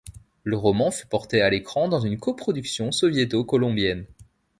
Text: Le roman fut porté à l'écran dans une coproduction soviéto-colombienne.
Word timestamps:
Le 0.43 0.57
roman 0.57 0.89
fut 0.89 1.05
porté 1.05 1.41
à 1.41 1.51
l'écran 1.51 1.87
dans 1.87 1.99
une 1.99 2.17
coproduction 2.17 2.91
soviéto-colombienne. 2.91 4.07